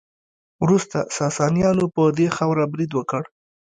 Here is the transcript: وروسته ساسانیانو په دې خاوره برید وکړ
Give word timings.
وروسته 0.63 0.97
ساسانیانو 1.17 1.85
په 1.95 2.03
دې 2.17 2.27
خاوره 2.35 2.63
برید 2.73 2.91
وکړ 2.93 3.23